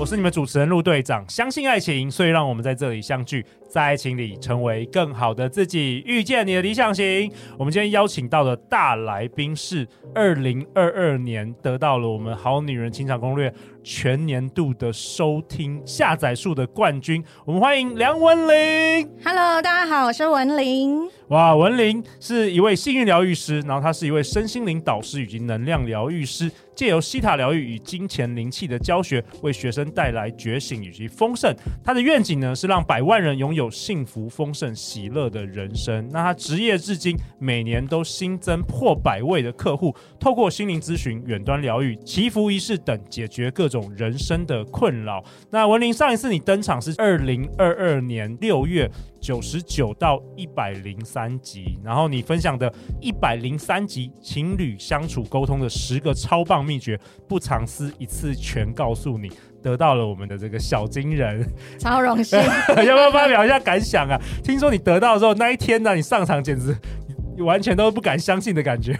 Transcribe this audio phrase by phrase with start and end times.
[0.00, 1.22] 我是你们主持人陆队长。
[1.28, 3.44] 相信爱情，所以让我们在这里相聚。
[3.68, 7.30] 在爱情里成为更好的自己，遇见你的理想型。
[7.58, 13.50] 我们今天邀请到的大来宾是二零二二年得到了我们《好女人情场攻略》
[13.82, 17.24] 全年度的收听下载数的冠军。
[17.44, 19.10] 我们欢迎梁文玲。
[19.24, 21.08] Hello，大家好，我是文玲。
[21.28, 31.54] 哇，文玲是一位幸运疗愈师，然后她是一位身心灵导师以及能量疗愈师，借由西塔疗愈与金钱灵气的教学，为学生带来觉醒以及丰盛。
[31.84, 33.70] 她的愿景呢是让百万人拥有。
[33.80, 36.06] 幸福、丰盛、喜乐的人生。
[36.12, 45.24] 那她职业至今每年都新增破百位的客户，透过心灵咨询、远端疗愈、祈福仪式等，解决各种人生的困扰。
[45.48, 59.30] 那文林，上一次你登场是二零二二年六月九十九到一百零三集，然后你分享的一百零三集情侣相处沟通的十个超棒秘诀，不藏私，一次全告诉你。
[59.62, 61.46] 得到了我们的这个小金人，
[61.78, 64.18] 超荣幸， 要不要发表一下感想啊？
[64.42, 66.74] 听说你得到的时候那一天呢，你上场简直
[67.40, 68.98] 完全都不敢相信的感觉。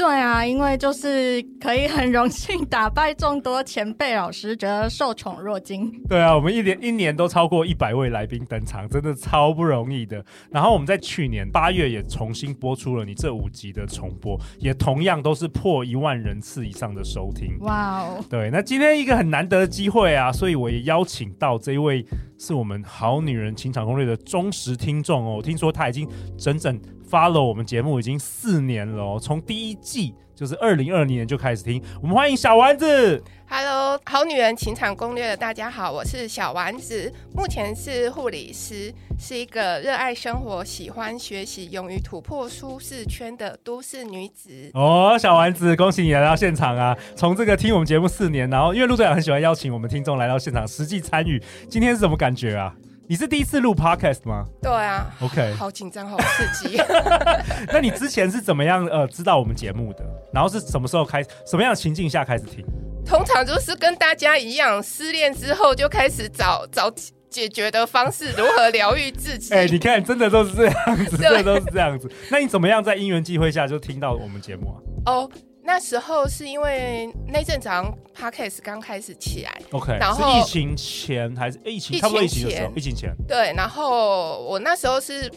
[0.00, 5.92] 对啊，因为就是可以很荣幸打败众多前辈老师，觉得受宠若惊。
[6.08, 10.24] 对啊，我们一年一年都超过一百位来宾登场，真的超不容易的。
[10.50, 17.58] 然后我们在去年八月也重新播出了你这五集的重播，也同样都是破一万人次以上的收听。
[17.60, 18.24] 哇哦！
[18.30, 22.02] 对，那今天一个很难得的机会啊，所以我也邀请到这一位
[22.38, 25.42] 是我们好女人情场攻略的忠实听众哦。
[25.42, 26.80] 听说他已经整整。
[27.10, 31.82] Follow 我们节目已经四年了哦，从第一季就是二零二零年就开始听。
[32.00, 33.22] 我们欢迎小丸子。
[33.48, 44.70] Hello，好女人情场攻略的大家好，我是小丸子，目前是护理师，是一个热爱生活、喜欢学习、勇于突破舒适圈的都市女子。
[44.74, 46.96] 哦，小丸子，恭喜你来到现场啊！
[47.16, 52.72] 从这个听我们节目四年，然后因为陆队长很喜欢邀请我们听众来到现场实际参与，今天是什么感觉啊？
[53.10, 54.44] 你是第一次录 podcast 吗？
[54.62, 56.80] 对啊，OK，好紧张，好刺激。
[57.72, 60.04] 那你之前是怎么样呃知道我们节目的？
[60.32, 61.28] 然后是什么时候开始？
[61.44, 62.64] 什么样的情境下开始听？
[63.04, 66.88] 通常就是跟大家一样，失恋之后就开始找找
[67.28, 69.52] 解决的方式，如何疗愈自己。
[69.58, 72.08] 哎、欸，你看，真的都是这样子， 真的都是这样子。
[72.30, 74.78] 那你怎么样在因缘际会下就听到我们节目啊？
[75.06, 75.12] 哦。
[75.22, 75.30] Oh,
[75.62, 77.68] 那时候是因为那阵子
[78.14, 82.00] Podcast 刚开始起来，OK，然后疫情前还是疫情？
[82.00, 83.14] 差不多疫情的时候，疫情前。
[83.28, 85.30] 对，然后我那时候是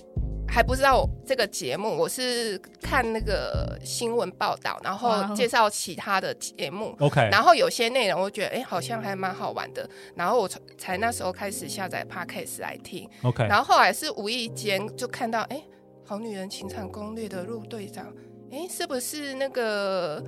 [0.47, 15.61] 还不知道这个节目，我是看那个新闻报道，然后介绍其他的节目，OK，然后有些内容我觉得哎好像还蛮好玩的，然后我才那时候开始下载 Podcast 来听，OK，然后后来是无意间就看到哎，
[16.05, 18.11] 好女人情场攻略的陆队长。
[18.53, 20.23] 哎，是不是那个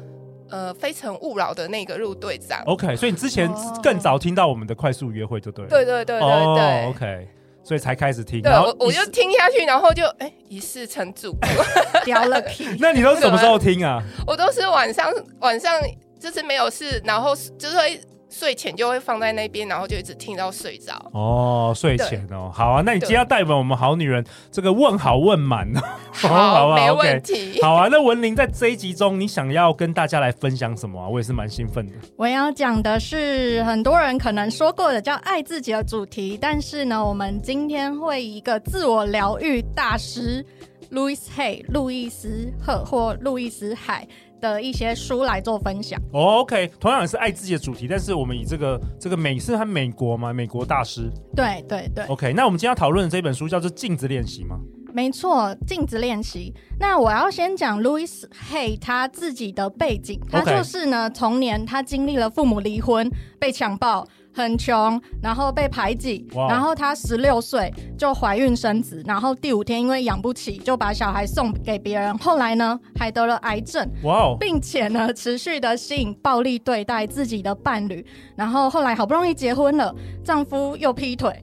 [0.49, 3.49] 呃非诚勿扰的那个陆队长？OK，所以你之前
[3.83, 5.69] 更早听到我们的快速约会就对了。
[5.69, 6.83] 对对对对对。
[6.83, 7.27] Oh, OK，
[7.63, 8.41] 所以才开始听。
[8.41, 11.47] 对，我我就听下去，然后就哎一事成主顾，
[12.03, 12.75] 掉了皮。
[12.81, 14.01] 那你都是什么时候听啊？
[14.25, 15.79] 我都是晚上晚上
[16.19, 18.01] 就是没有事，然后就是会。
[18.37, 20.93] 睡前就会放在那边，然后就一直听到睡着。
[21.13, 22.83] 哦，睡前哦，好啊。
[22.85, 25.65] 那你今天要带我们好女人这个问好问满
[26.23, 27.53] 哦，好，没问题。
[27.53, 27.63] Okay.
[27.63, 31.07] 好啊，那文玲在这一集中，你想要跟大家来分享什么啊？
[31.07, 31.93] 我也是蛮兴奋的。
[32.17, 40.45] 我要讲的是很多人可能说过的叫爱自己的主题，但是呢，我们今天会以一个自我疗愈大师
[40.89, 44.05] 路易斯·海路易斯·赫或路易斯·海。
[44.41, 45.99] 的一些书来做分享。
[46.11, 50.33] Oh, OK，同样也是爱自己的主题，但是我们以这个这个美是和美国嘛？
[50.33, 51.09] 美国大师。
[51.35, 52.05] 对对对。
[52.05, 54.57] OK，那我们今天要讨论的这本书叫做《镜子练习》吗？
[54.93, 56.53] 没错，镜子练习。
[56.79, 64.07] 那我要先讲 Louis Hay 他自己的背景，他就是呢，童年他经历了父母离婚，被强暴。
[64.35, 72.15] 很穷，然后被排挤然后她十六岁就怀孕生子，然后第五天因为养不起，就把小孩送给别人。
[72.17, 73.89] 后来呢，还得了癌症.
[74.37, 78.05] 并且呢，持续的吸引暴力对待自己的伴侣。
[78.35, 81.41] 然后后来好不容易结婚了，丈夫又劈腿。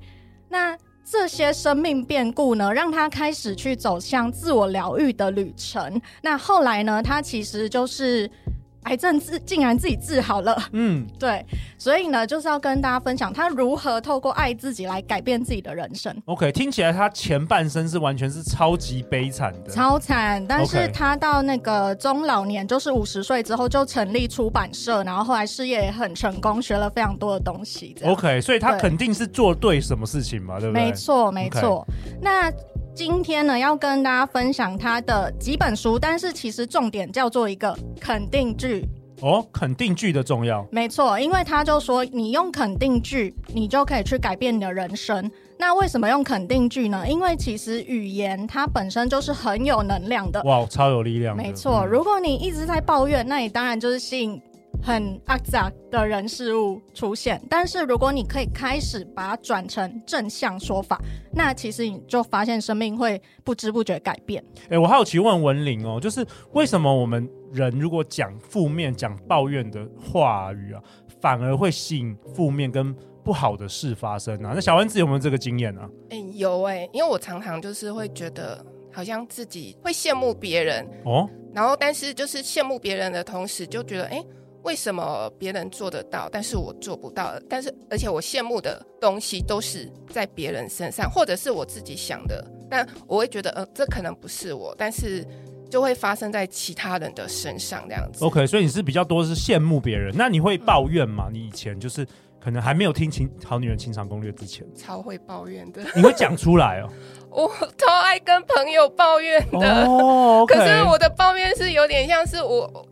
[0.50, 6.00] 那这些生命变故呢，让她开始去走向自我疗愈的旅程。
[6.22, 8.30] 那后来呢，她其实就是。
[8.84, 11.44] 癌症治竟然自己治好了，嗯， 对，
[11.78, 16.14] 所以呢，就是要跟大家分享他如何透过爱自己来改变自己的人生。
[16.24, 20.44] OK，听起来他前半生是完全是超级悲惨的，超惨。
[20.46, 27.96] 但是他到那个中老年，就是五十岁之后就成立出版社，然后后来事业也很成功，学了非常多的东西。
[28.04, 30.84] OK，所以他肯定是做对什么事情嘛，对不对？
[30.84, 31.86] 没错，没错。
[32.20, 32.50] 那
[32.94, 38.86] 今天呢，要跟大家分享他的几本书，但是其实重点叫做一个肯定句
[39.22, 40.66] 哦，肯定句的重要。
[40.70, 45.30] 没错，因为他就说，你用肯定句，你就可以去改变你的人生。
[45.58, 47.02] 那为什么用肯定句呢？
[47.08, 51.34] 因为其实语言它本身就是很有能量的，哇，超有力量。
[51.34, 54.40] 没错，如果你一直在抱怨，那你当然就是吸引。
[54.82, 61.00] 很阿杂的人事物出现，但是如果你可以开始把它转成正向说法，
[61.32, 64.42] 那其实你就发现生命会不知不觉改变。
[64.64, 70.82] 哎、欸，我好奇问文玲哦，就是为什么我们人如果讲负面、讲抱怨的话语啊，
[71.20, 72.92] 反而会吸引负面跟
[73.22, 74.50] 不好的事发生啊？
[74.52, 75.88] 那小丸子有没有这个经验啊？
[76.10, 84.16] 哎、欸，有哎、欸，因为我常常就是会觉得好像自己会羡慕别人哦，然后但是就是羡慕别人的同时，就觉得哎。
[84.16, 84.26] 欸
[84.62, 87.34] 为什么别人做得到，但是我做不到？
[87.48, 95.26] 但是而且我羡慕的东西都是在别人身上，或者是我自己想的，但我会觉得，呃，这可能不是我，但是
[95.68, 98.24] 就会发生在其他人的身上这样子。
[98.24, 101.26] OK，所以你是比较多是羡慕别人，那你会抱怨吗？
[101.28, 102.06] 嗯、你以前就是
[102.40, 105.82] 可能还没有听《情好女人情场攻略》之前，超会抱怨的。
[105.96, 106.88] 你会讲出来哦？
[107.30, 107.48] 我
[107.78, 109.86] 超爱跟朋友抱怨的
[110.46, 112.86] 可是我的抱怨是有点像是我。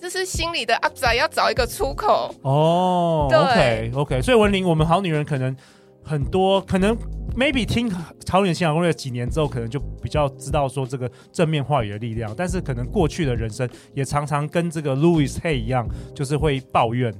[0.00, 3.26] 这是心里的阿仔，要找一个出口哦。
[3.28, 5.54] 对，OK OK，所以文玲，我们好女人可能
[6.04, 6.96] 很多，可能
[7.36, 7.90] maybe 听
[8.28, 17.12] 好女人情场攻略几年之后，可能就比较知道说这个正面话语的力量，但是可能过去的人生也常常跟这个 Louis Hay 一样，就是会抱怨。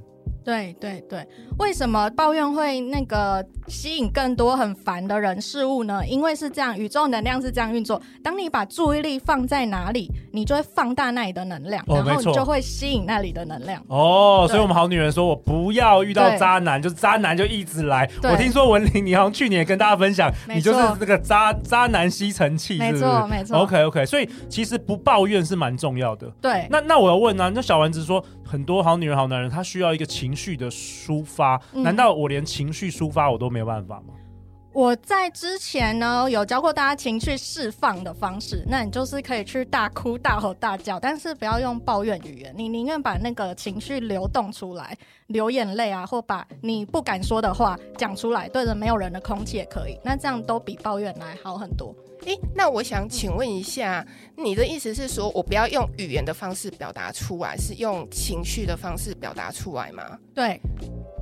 [0.49, 1.29] 对对对，
[1.59, 6.01] 为什么抱怨会那个吸引更多很烦的人事物呢？
[6.07, 8.01] 因为是这样，宇宙能量是这样运作。
[8.25, 13.85] 当你把注意力放在哪里，你就会放大那里的能量，哦、然后你就会吸引那里的能量。
[13.89, 18.09] 哦，所以我们好女人说，我不要遇到渣男，就是渣男就一直来。
[18.23, 23.05] 我听说文玲，你好像去年也跟大家分享，你就是那个渣渣男吸尘器，是不是？
[23.05, 23.59] 没错没错。
[23.59, 26.27] OK OK，所以其实不抱怨是蛮重要的。
[26.41, 26.67] 对。
[26.71, 34.15] 那那我要问啊，那小丸子说，很多好女人好男人，他需要一个情绪的抒发，难道我连情绪抒发我都没有办法吗？
[34.73, 44.97] 我在之前呢有教过大家情绪释放的方式，那你就是可以去大哭、大吼、大叫，但是不要用抱怨语言，你宁愿把那个情绪流动出来，
[45.29, 51.95] 流眼泪啊，或把你不敢说的话讲出来，对着没有人的空气也可以，那这样都比抱怨来好很多。
[52.27, 54.07] 诶，那我想请问一下，
[54.37, 60.19] 你的意思是说我不要用语言的方式表达出来，是用情绪的方式表达出来吗？
[60.35, 60.61] 对，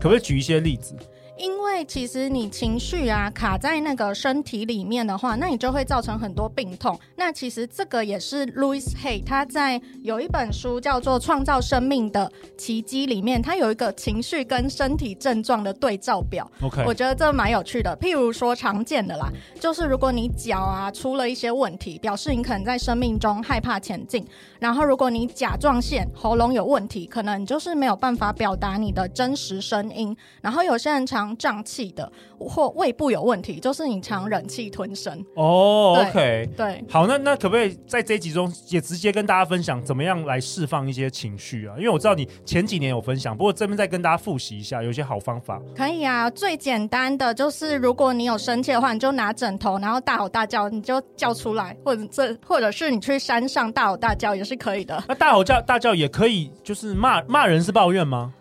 [0.01, 0.95] 可不可以举一些例子？
[1.37, 6.99] 因为其实你情绪啊卡在那个身体里面的话，那你就会造成很多病痛。
[7.17, 16.51] 那其实这个也是 Louis Hay 他在有一本书叫做《创造生命的奇迹》里面，他有一个情绪跟身体症状的对照表。
[16.63, 17.97] OK，我觉得这蛮有趣的。
[18.01, 19.31] 譬如说常见的啦，
[19.61, 24.27] 就是如果你脚啊出了一些问题，表示你可能在生命中害怕前进。
[24.59, 30.17] 然后如果你甲状腺喉咙有问题，可能你就是没有办法表达你的真实声音。
[30.41, 35.19] 然后有些人常胀气的，或胃部有问题，就是你常忍气吞声。
[35.35, 41.75] 哦、oh，OK，对，好，那那可不可以在这一集中也直接跟大家分享怎么样来释放一些情绪啊？
[41.79, 45.59] 因为我知道你前几年有分享，不过这边再跟大家复习一下，有一些好方法。
[45.75, 55.03] 可以啊，最简单的就是如果你有生气的话，你就拿枕头，然后大吼大叫，你就叫出来，或者这或者是你去山上大吼大叫也是可以的。
[55.09, 58.33] 那大吼叫大叫也可以，就是骂骂人是抱怨吗？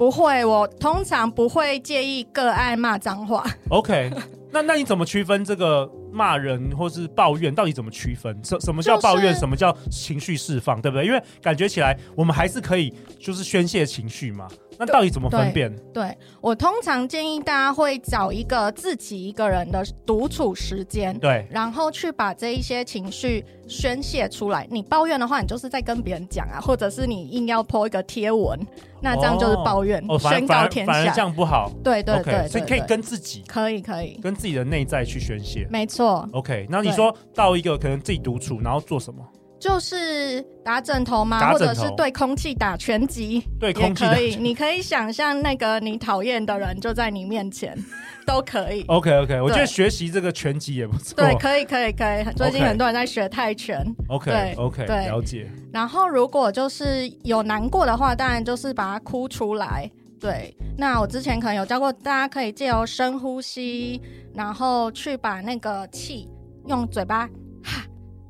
[0.00, 3.44] 不会，我通常不会介意个案骂脏话。
[3.68, 4.10] OK，
[4.50, 7.54] 那那你怎么区分这个骂人或是抱怨？
[7.54, 8.34] 到底怎么区分？
[8.42, 9.26] 什什么叫抱怨？
[9.26, 10.80] 就是、什么叫情绪释放？
[10.80, 11.04] 对不对？
[11.04, 14.48] 因为感觉起来我们还是可以就是宣泄情绪嘛。
[14.78, 15.70] 那到底怎么分辨？
[15.92, 24.66] 对，对，我通常建议大家会找一个自己一个人的独处时间，对，然后去把这一些情绪宣泄出来。
[24.70, 28.58] 你抱怨的话，你就是在跟别人讲啊，或者是你硬要 po 一个贴文，
[29.00, 30.92] 那这样就是抱怨，哦、宣告天下。
[30.92, 31.70] 反而这样不好。
[31.82, 35.66] 对对对，对，对，对，所以可以跟自己，可以可以跟自己的内在去宣泄。
[35.70, 36.28] 没错。
[36.32, 39.24] OK，那你说到一个可能自己独处，然后做什么？
[39.60, 41.52] 就是打枕头吗？
[41.52, 43.44] 或者是对空气打拳击？
[43.60, 44.36] 对空气也可以。
[44.36, 47.76] 你可以想象那个你讨厌的人就在你面前，
[48.26, 48.82] 都可以。
[48.88, 51.14] OK OK，我觉得学习这个拳击也不错。
[51.14, 52.24] 对，可以可以可以。
[52.34, 53.84] 最近很多人在学泰拳。
[54.08, 55.46] OK OK，对了解。
[55.70, 59.88] 然后如果就是有难过的话，当然就是把它哭出来。
[60.18, 64.00] 对，那我之前可能有教过大家，可以借由深呼吸，
[64.34, 66.30] 然后去把那个气
[66.66, 67.26] 用嘴巴
[67.62, 67.84] 哈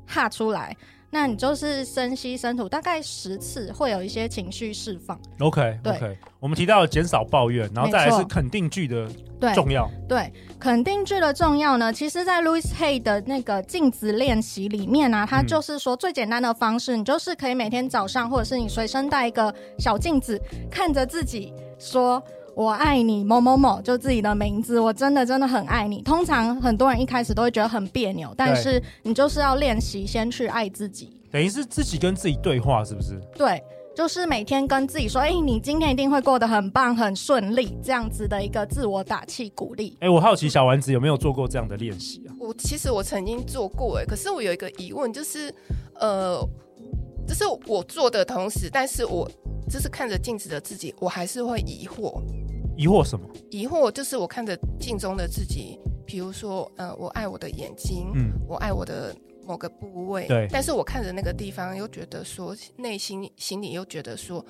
[0.05, 0.75] 哈出来。
[1.13, 5.19] 那你就是深吸深吐，大概十次，会有一些情绪释放。
[5.39, 6.15] OK，对，okay.
[6.39, 9.07] 我们提到了减少抱怨，然后再来是肯定句的
[9.53, 9.91] 重要。
[10.07, 20.41] 对，对，肯定句的重要呢，其实，在 Louise Hay 的那个镜子练习里面呢、啊，它就是说最简单的方式，嗯、你就是可以每天早上，或者是你随身带一个小镜子，
[20.71, 22.23] 看着自己说。
[22.55, 26.01] 我爱你某某某，就自己的名字，我真的真的很爱你。
[26.01, 33.19] 通常很多人一开始都会觉得很别扭，但是你就是要练习先去爱自己，等于是自己跟自己对话，是不是？
[33.35, 33.63] 对，
[33.95, 39.95] 就是每天跟自己说，哎、欸，你今天一定会过得很棒、很顺利，这样子的一个自我打气鼓励。
[40.01, 42.35] 哎、欸，我好奇小丸子有没有做过这样的练习啊？
[42.37, 45.53] 我其实我曾经做过，哎，可是我有一个疑问，就是，
[45.99, 46.45] 呃，
[47.25, 49.29] 就是我做的同时，但是我
[49.69, 52.21] 就是看着镜子的自己，我还是会疑惑。
[52.77, 53.25] 疑惑什么？
[53.49, 60.47] 疑惑就是我看着镜中的自己，比如说，呃，我爱我的眼睛，嗯，我爱我的某个部位，对。
[60.51, 64.43] 但是我看着那个地方，又觉得说，内心心里又觉得说，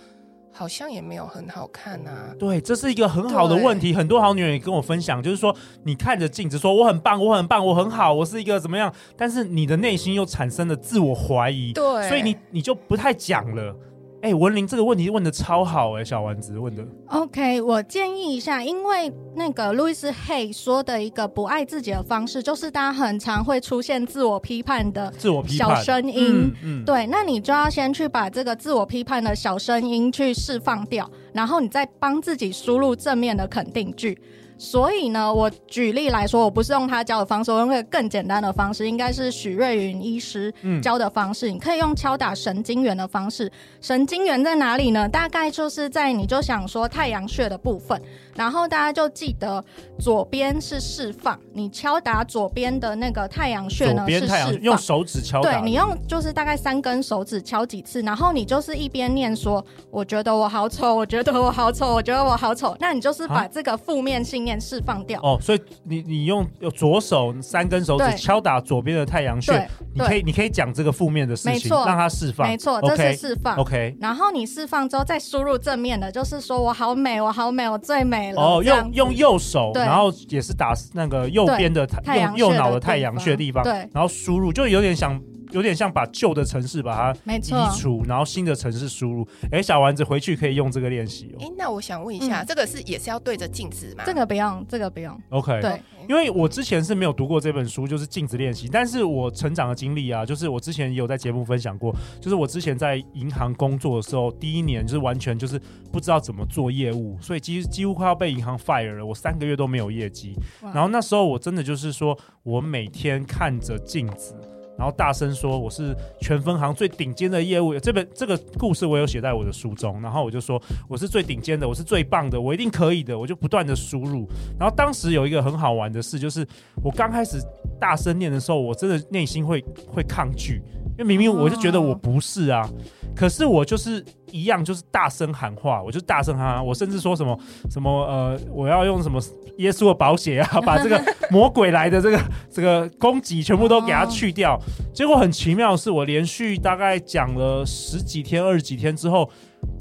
[0.54, 2.36] 好像也没有很好看啊。
[2.38, 3.94] 对，这是一个很好的问题。
[3.94, 8.94] 很多好女人也跟我分享，就是说，你看着镜子说我很棒，我很棒，我很好，我是一个怎么样？
[9.18, 13.76] 但是你的内心又产生了自我怀疑，对，所以你你就不太讲了。
[14.22, 16.86] 哎、欸，文玲这个问题问的超好哎、欸，小丸子问的。
[17.08, 26.54] OK，我建议一下，因为那个路易斯黑说的一个不爱自己的方式，就是大家很常会出现自我批判的自我批判小声音。
[26.64, 34.16] 嗯，对，那你就要先去把这个自我批判的小声音去释放掉，然后你再帮自己输入正面的肯定句。
[34.62, 40.54] 所以呢，我举例来说，我不是用他教的方式，我用一个更简单的方式，应该是许瑞云医师
[40.84, 41.50] 教的方式。
[41.50, 43.52] 嗯、你可以用敲打神经元的方式，
[43.82, 45.10] 神经元在哪里呢？
[45.10, 48.00] 大概就是在你就想说太阳穴的部分。
[48.34, 49.64] 然后大家就记得
[50.00, 55.60] 左边是释放，你敲打左边的那个太阳穴呢，是释放，用手指敲打。
[55.60, 65.20] 对，你用就是大概三根手指敲几次，然后你就是一边念说：“我觉得我好丑，我觉得我好丑，我觉得我好丑。”那你就是把这个负面信念释放掉。
[65.22, 72.48] 哦，所以你你用左手三根手指敲打左边的太阳穴，你可以你可以讲这个负面的事情，让它释放。
[72.48, 73.56] 没错，这是释放。
[73.58, 73.96] OK。
[74.00, 78.42] 然后你释放之后再输入正面的，就是说我好美，我好美，我最美了。
[78.42, 85.22] 哦，用用右手，然后也是打那个右边的太阳，右脑的太阳穴地方，对，然后输入，就有点像。
[85.52, 89.28] 有点像把旧的城市把它移除，然后新的城市输入。
[89.52, 91.38] 哎，小丸子回去可以用这个练习哦。
[91.42, 94.04] 哎，那我想问一下，嗯、这个是也是要对着镜子吗？
[94.06, 95.18] 这个不用，这个不用。
[95.30, 98.68] OK，对，因为我之前是没有读过这本书，就是镜子练习。
[98.72, 105.60] 但是我成长的经历啊，就是我之前也有在节目分享过，就是我之前在银行工作的时候，第一年就是完全就是
[105.92, 109.06] 不知道怎么做业务，所以几几乎快要被银行 fire 了。
[109.06, 114.36] 我三个月都没有业绩，然后那时候我真的就是说我每天看着镜子。
[114.82, 120.02] 然后大声说：“我是全分行最顶尖的业务。”这本这个故事我有写在我的书中。
[120.02, 120.60] 然后我就说
[120.90, 124.28] ：“我是最顶尖的，我是最棒的，我一定可以的。”我就不断的输入。
[124.60, 126.44] 然后当时有一个很好玩的事，就是
[126.84, 127.38] 我刚开始
[127.80, 130.64] 大声念的时候，我真的内心会会抗拒，
[131.02, 132.68] 为明明我就觉得我不是啊。
[133.16, 137.38] 可是我就是一样，就是大声喊话，我就大声喊，我甚至说什么
[137.70, 139.22] 什么呃，我要用什么
[139.58, 144.60] 耶稣的宝血啊， 把这个魔鬼来的这个这个攻击全部都给他去掉。
[144.94, 149.30] 结果很奇妙的是，我连续大概讲了十几天、二十几天之后。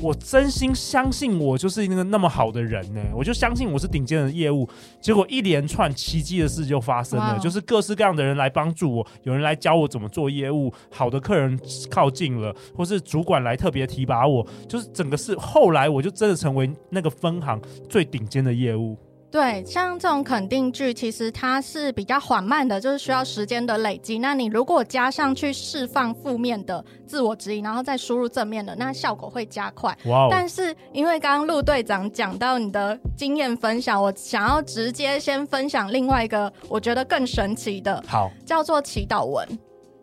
[0.01, 4.67] 我真心相信我就是那个那么好的人呢，我就相信我是顶尖的业务。
[5.01, 11.59] 结果一连串奇迹的事就发生了，就是各式各样的人来帮助我，有人来教我怎么做业务，好的客人
[11.91, 18.97] 靠近了，或是主管来特别提拔我，就是整个是后来我就真的成为那个分行最顶尖的业务。
[19.31, 24.19] 对，像这种肯定句，其实它是比较缓慢的，就是需要时间的累积。
[24.19, 29.97] 那你如果加上去释放负面的自我指引，然后再输入正面的，那效果会加快。
[30.07, 30.29] 哇、哦！
[30.29, 39.47] 但是因为刚刚陆队长讲到你的经验分享，我想要直接先分享另外一个我觉得更神奇的，好，叫做祈祷文。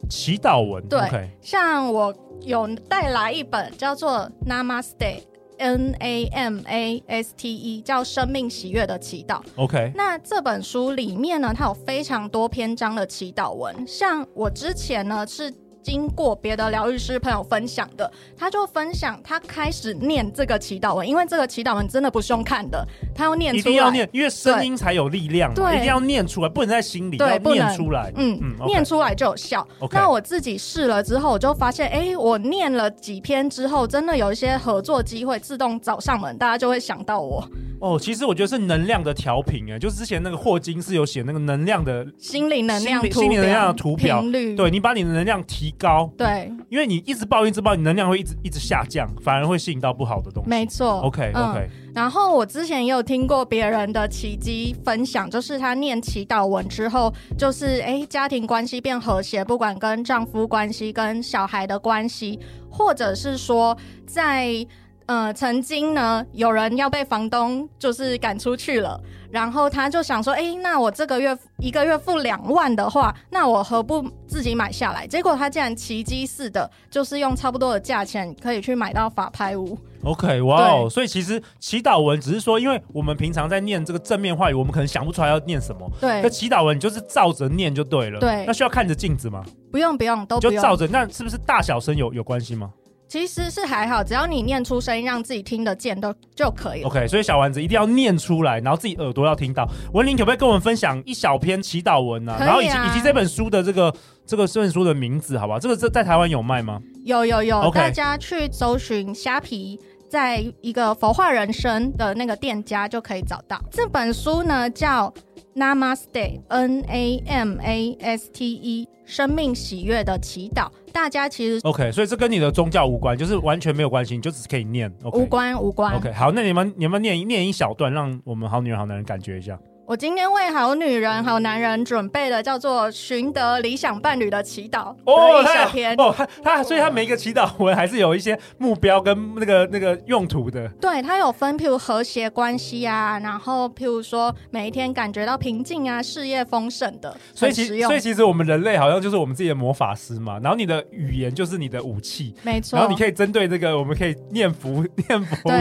[0.09, 5.23] 祈祷文，对，okay、像我有带来一本叫做 Namaste。
[5.57, 9.41] N A M A S T E 叫生命喜悦的祈祷。
[9.55, 13.75] OK，那这本书里面呢，它有非常多篇章的祈祷文。
[13.87, 15.53] 像我之前呢是
[15.87, 29.65] 经过别的疗愈师朋友分享的，他就分享他开始念这个祈祷文，因为这个祈祷文真的不是用看的，他要念出来，一定要念，因为声音才有力量，对，一定要念出来，不能在心里，对，要念出来，嗯嗯，念出来就有效。
[29.93, 37.47] 那我自己试了之后，我就发现，哎、欸，我念了几篇之后，真的有一些合作机会自动找上门，大家就会想到我。
[37.79, 50.49] 哦，其实我觉得是能量的调频，哎，就是之前那个霍金是有写那个能量的心理能量、心理能量的图表，对，你把你的能量提高，对，因为你一直抱怨、一直抱怨，你能量会一直一直下降，反而会吸引到不好的东西。
[50.49, 51.93] 没错，OK OK、嗯。
[51.93, 62.39] 然后我之前也有听过别人的奇迹分享，就是他念祈祷文之后，就是哎，家庭关系变和谐，不管跟丈夫关系、跟小孩的关系，
[62.71, 64.65] 或者是说在。
[65.07, 68.99] 呃，曾经呢，有人要被房东就是赶出去了，
[69.31, 75.07] 然后他就想说，哎，那我这个月一个月付两万的话，那我何不自己买下来？
[75.07, 79.77] 结果他竟然奇迹似的，就是用差不多的价钱可以去买到法拍屋。
[80.03, 80.89] OK，哇哦！
[80.89, 85.89] 所以其实祈祷文只是说，因为我们平常在念这个正面话语，我们可能想不出来要念什么。
[86.01, 88.19] 对，那祈祷文你就是照着念就对了。
[88.19, 89.41] 对，那需要看着镜子吗？
[89.71, 90.53] 不用，不用，都不用。
[90.53, 92.71] 就照着，那是不是大小声有有关系吗？
[93.07, 96.87] 其实是还好，只要你念出声音，让自己听得见都就可以了。
[96.87, 99.65] OK，所以小丸子一定要念出来，然后自己耳朵要听到。
[99.93, 102.33] 文玲可不可以跟我们分享一小篇祈祷文啊？
[102.33, 103.93] 啊然后以及以及这本书的这个
[104.25, 105.59] 这个这本书的名字，好不好？
[105.59, 106.81] 这个在在台湾有卖吗？
[107.05, 115.13] 有有有.大家去搜寻虾皮，在一个佛化人生的那个店家就可以找到这本书呢，叫。
[115.57, 120.69] Namaste，N A M A S T E，生命喜悦的祈祷。
[120.93, 124.87] 大家其实 OK，所以这跟你的宗教无关，就是完全没有关系，你就只是可以念。
[125.01, 125.95] Okay、无关无关。
[125.95, 129.59] OK，好，那你们你们念念一小段，让我们好女人好男人感觉一下。
[129.87, 140.67] 我今天为好女人、好男人准备的叫做“寻得理想伴侣的祈祷”哦，一小篇哦，他他所以他每一个祈祷文还是有一些目标跟那个那个用途的。
[140.81, 155.53] 对，他有分，譬如和谐关系啊，然后譬如说每一天感觉到平静啊，事业丰盛的，所以其实所以其实我们人类好像就是我们自己的魔法师嘛，然后你的语言就是你的武器，没错，然后你可以针对这个，我们可以念符念符咒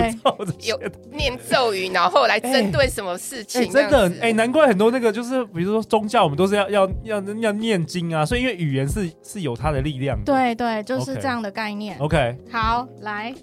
[0.63, 0.81] 有
[1.13, 3.63] 念咒语，然后来针对什么事情？
[3.63, 4.91] 欸欸、真的哎、欸，难怪很多。
[4.91, 10.25] 那个就是，比如说宗教，我们都是要要要要念经啊，所以因为语言是是有它的力量的。
[10.25, 11.99] 对对，就是这样的概念。
[11.99, 12.53] OK，, okay.
[12.53, 13.35] 好，来，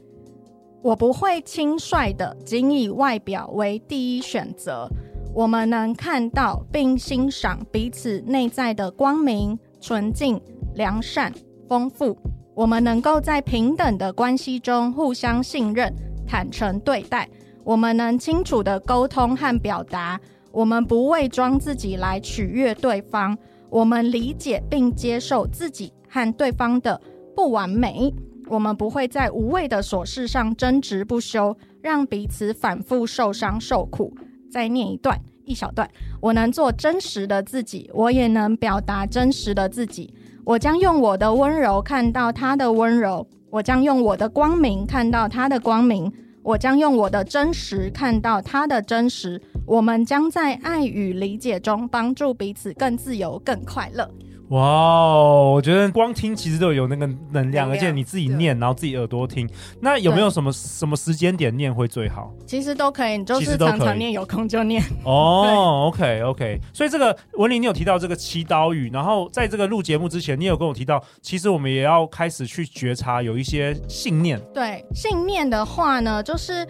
[0.81, 4.87] 我不会轻率的仅以外表为第一选择。
[5.33, 10.39] 我们能看到并欣赏彼此内在的光明、纯净、
[10.75, 11.33] 良善、
[11.67, 12.15] 丰富。
[12.53, 15.91] 我们能够在平等的关系中互相信任、
[16.27, 17.27] 坦诚对待。
[17.63, 20.19] 我们能清楚的沟通和表达。
[20.53, 23.35] 我们不伪装自己来取悦对方，
[23.71, 27.01] 我们理解并接受自己和对方的
[27.35, 28.13] 不完美。
[28.47, 34.15] 我们不会在无谓的琐事上争执不休，让彼此反复受伤受苦。
[34.51, 35.89] 再念一段，一小段。
[36.21, 40.13] 我能做真实的自己，我也能表达真实的自己。
[40.45, 46.13] 我将用我的温柔看到他的温柔，我将用我的光明看到他的光明。
[46.43, 54.09] 我将用我的真实看到他的真实，我们将在爱与理解中帮助彼此更自由、更快乐。
[54.49, 59.49] 哇哦，我觉得光听其实都有那个能量，而且你自己念，然后自己耳朵听。
[59.79, 62.31] 那有没有什么什么时间点念会最好？
[62.45, 64.83] 其实都可以，你就是常常念，有空就念。
[65.05, 66.59] 哦，OK OK。
[66.71, 74.39] 所以这个文玲，你有提到这个祈祷语，然后在这个录节目之前，你有跟我提到，其实我们也要开始去觉察有一些信念。
[74.53, 76.67] 对，信念的话呢，就是。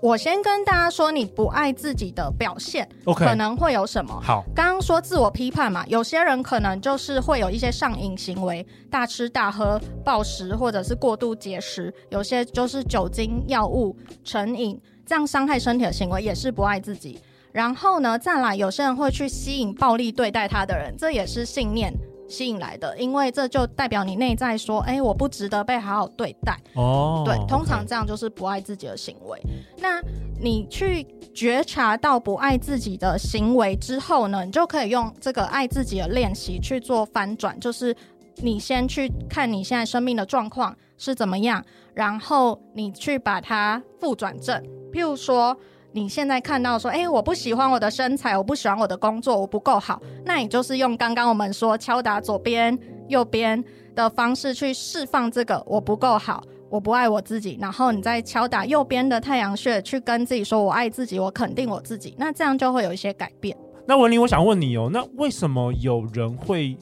[0.00, 4.20] 我先跟大家说，你不爱自己的表现.可能会有什么？
[4.22, 17.20] 好，刚刚说自我批判嘛，有些人可能就是会有一些上瘾行为，大吃大喝、暴食或者是过度节食，有些就是酒精、药物成瘾，这样伤害身体的行为也是不爱自己。
[17.50, 21.92] 然后呢，再来，有些人会去吸引暴力对待他的人，这也是信念。
[22.28, 26.56] 吸引来的，因为这就代表你内在说，哎，我不值得被好好对待。
[26.74, 29.40] 哦，对，通常这样就是不爱自己的行为。
[29.78, 30.00] 那
[30.40, 37.96] 你去觉察到不爱自己的行为之后呢，你就可以用这个爱自己的练习去做翻转，就是
[38.36, 41.64] 你先去看你现在生命的状况是怎么样，
[41.94, 44.62] 然后你去把它负转正，
[44.92, 45.56] 譬如说。
[45.92, 50.00] 你现在看到说，哎，我不喜欢我的身材，我不喜欢我的工作，我不够好。
[50.24, 53.62] 那你就是用刚刚我们说敲打左边、右边
[53.94, 57.58] 的方式去释放这个我不够好，我不爱我自己。
[57.60, 62.14] 然后你再敲打右边的太阳穴，去跟自己说我爱自己，我肯定我自己。
[62.18, 63.56] 那这样就会有一些改变。
[63.86, 66.76] 那文玲，我想问你哦，那为什么有人会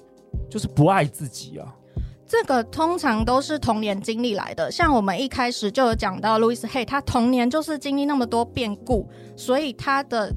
[0.51, 1.73] 就是不爱自己啊？
[2.29, 10.35] 这个通常都是童年经历来的，像我们一开始就有讲到路易斯黑，他童年就是经历那么多变故，所以他的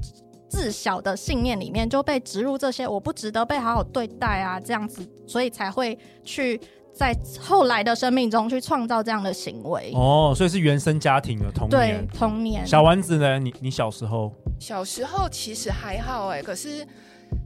[0.48, 6.60] 自小的信念里面就被植入这些我不值得被好好对待啊，这样子，所以才会去
[6.94, 9.92] 在后来的生命中去创造这样的行为。
[9.96, 12.06] 哦，所以是原生家庭的童年。
[12.06, 12.64] 对，童年。
[12.64, 13.40] 小丸子呢？
[13.40, 14.32] 你你小时候？
[14.60, 16.86] 小时候其实还好哎，可是。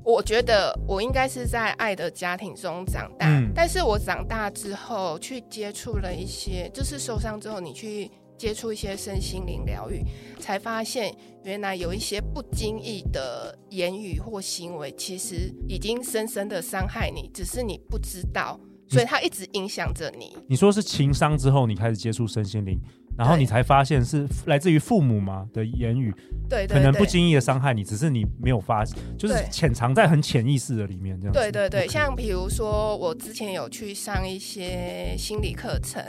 [0.05, 10.05] 我觉得我应该是在爱的家庭中长大，嗯，但是我长大之后去接触了一些，就是受伤之后你去接触一些身心灵疗愈，
[10.39, 20.37] 才发现原来有一些不经意的言语或行为，其实已经深深的伤害你，只是你不知道，所以它一直影响着你。
[20.47, 22.79] 你说是情伤之后，你开始接触身心灵？
[23.17, 26.13] 然后你才发现是来自于父母嘛的言语，
[26.49, 31.33] 对，可能不经意的伤害你，只是你没有发现，就是潜藏在很潜意识的里面这样。
[31.33, 36.03] 对对对，像比如说我之前有去上一些心理课程，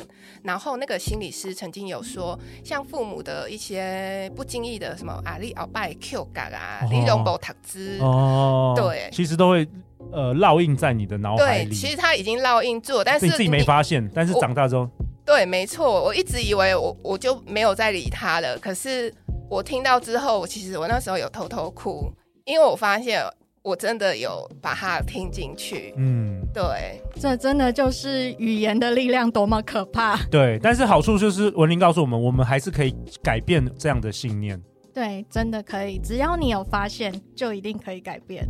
[0.43, 9.67] 然后那个心理师曾经有说，像父母的一些不经意的什么阿里鳌拜 Q 嘎啊，你容不读资哦，对，其实都会
[10.11, 11.65] 呃烙印在你的脑海里。
[11.65, 14.89] 对，其实他已经烙印住了，但是你自己没发现，但是长大之后。
[15.25, 18.57] 对，没错，我一直以为我我就没有再理他了。
[18.59, 19.11] 可是
[19.49, 22.11] 我听到之后，其实我那时候有偷偷哭，
[22.45, 23.23] 因为我发现
[23.63, 25.93] 我真的有把它听进去。
[25.97, 30.15] 嗯，对，这真的就是语言的力量多么可怕。
[30.29, 34.61] 对，但是好处就是文林告诉我们，我们还是可以改变这样的信念。
[34.93, 38.47] 对，真的可以，只要你有发现，就一定可以改变。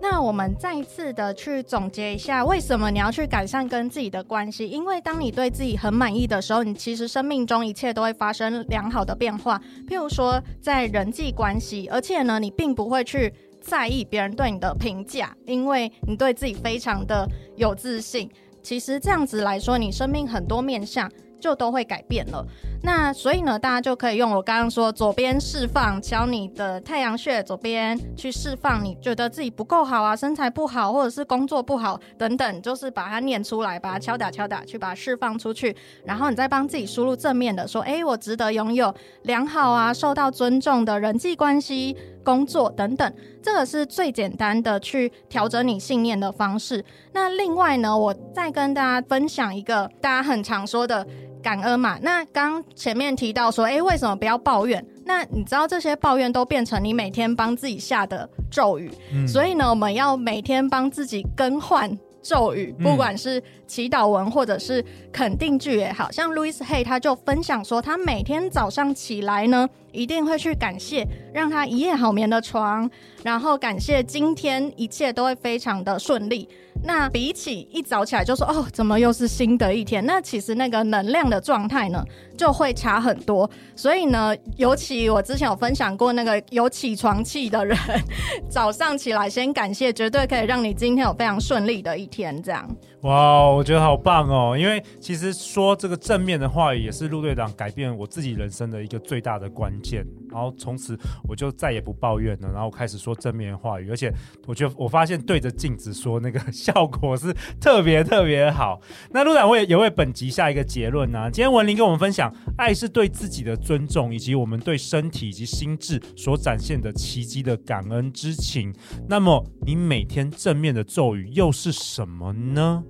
[0.00, 4.68] 那我们再次的去总结一下，为什么你要去改善跟自己的关系？
[4.68, 9.60] 因为当你对自己很满意的时候，你其实生命中一切都会发生良好的变化。
[9.88, 18.30] 譬如说，在人际关系，而且呢，你并不会去在意别人对你的评价，因为你对自己非常的有自信。
[18.62, 21.10] 其实这样子来说，你生命很多面向。
[21.40, 22.44] 就都会改变了。
[22.82, 35.74] 那所以呢，大家就可以用我刚刚说左边释放，敲你的太阳穴，左边去释放你觉得自己不够好啊，身材不好，或者是工作不好等等，就是把它念出来，把它敲打敲打，去把它释放出去。
[36.04, 43.12] 然后你再帮自己输入正面的，说，诶，我值得拥有良好啊，受到尊重的人际关系、工作等等。
[43.48, 46.84] 这个是最简单的去调整你信念的方式。
[47.14, 51.06] 那另外呢，我再跟大家分享一个大家很常说的。
[51.40, 54.84] 感恩嘛，那刚前面提到说，诶，为什么不要抱怨？
[55.04, 72.90] 那你知道这些抱怨都变成你每天帮自己下的咒语，嗯，所以呢，我们要每天帮自己更换咒语，不管是祈祷文或者是肯定句也好，像 Louis Hay 他就分享说，他每天早上起来呢，一定会去感谢让他一夜好眠的床，
[73.22, 76.48] 然后感谢今天一切都会非常的顺利。
[76.84, 80.04] 那比起一早起来就说哦，怎么又是新的一天？
[80.06, 82.04] 那其实那个能量的状态呢，
[82.36, 83.50] 就会差很多。
[83.74, 87.76] 所以呢，尤其我之前有分享过，那个有起床气的人，
[88.48, 92.40] 早上起来先感谢，绝对可以让你今天有非常顺利的一天。
[92.44, 92.64] 这样。
[93.02, 94.56] 哇，我觉得好棒哦！
[94.58, 100.04] 因为其实说这个正面的话语，也是陆队长改变我自己人生的一个最大的关键。
[100.30, 104.12] 然后从此我就再也不抱怨了，然后开始说正面的话语，而且
[104.46, 108.80] 我觉得我发现对着镜子说那个效果是特别特别好。
[109.12, 111.30] 那陆长我也为本集下一个结论呢、啊。
[111.30, 118.74] 今天文玲跟我们分享，爱是对自己的尊重，以及我们对身体以及心智所展现的奇迹的感恩之情。
[119.08, 122.82] 那么你每天正面的咒语又是什么呢？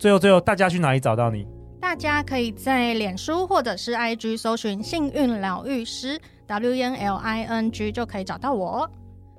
[0.00, 1.46] 最后最后，大家去哪里找到你？
[1.78, 6.18] 大家可以在脸书或者是 IG 搜寻“幸运疗愈师”。
[6.48, 8.90] W N L I N G 就可以找到我。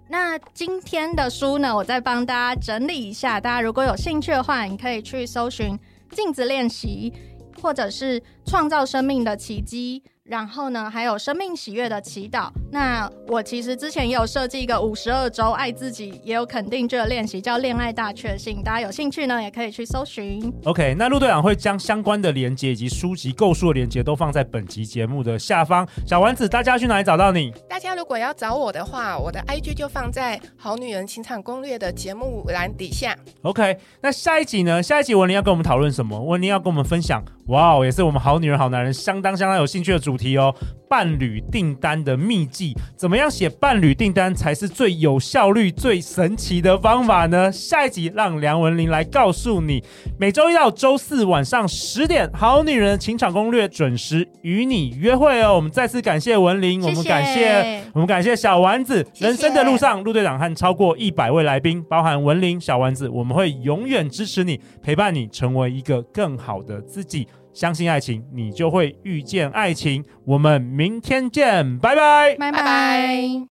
[0.08, 3.42] 那今天的书呢，我再帮大家整理一下。
[3.42, 5.76] 大家如果有兴趣的话，你可以去搜寻
[6.12, 7.12] 镜子练习，
[7.60, 10.04] 或者是创造生命的奇迹。
[10.24, 12.50] 然后呢，还有生命喜悦的祈祷。
[12.72, 18.62] 那我其实之前也有设计一个五十二周爱自己，也有肯定这个练习叫恋爱大确幸。
[18.64, 20.54] 大家有兴趣呢，也可以去搜寻。
[20.66, 25.88] OK，那陆队长会将相关的连接以及书籍购书的连接都放在本集节目的下方。
[26.06, 27.52] 小丸子，大家去哪里找到你？
[27.68, 33.16] 大家如果要找我的话，我的 IG 就放在《好女人情场攻略》的节目栏底下。
[33.42, 34.82] OK，那下一集呢？
[34.84, 36.18] 下一集文玲要跟我们讨论什么？
[36.22, 40.54] 文玲要跟我们分享，哇哦，也是我们好女人好男人相当相当有兴趣的主题哦，
[40.90, 42.74] 伴侣订单的秘籍。
[42.96, 47.52] 怎么样写伴侣订单才是最有效率、最神奇的方法呢？
[47.52, 49.84] 下一集让梁文玲来告诉你。
[50.20, 55.56] 每周一到周四晚上十点，《好女人的情场攻略》准时与你约会哦。
[55.56, 59.06] 我们再次感谢文玲，谢谢我们感谢我们感谢小丸子。
[59.16, 67.28] 人生的路上，陆队长和超过一百位来宾，包含文玲、小丸子，我们会永远支持你，陪伴你，成为一个更好的自己。
[67.54, 70.04] 相信爱情，你就会遇见爱情。
[70.26, 73.40] 我们明天见，拜拜，拜拜。